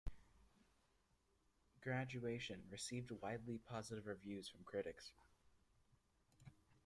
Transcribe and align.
"Graduation" 1.83 2.63
received 2.71 3.11
widely 3.21 3.59
positive 3.59 4.07
reviews 4.07 4.47
from 4.49 4.63
critics. 4.63 5.11